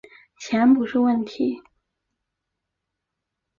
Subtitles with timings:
[0.39, 1.61] 钱不是问题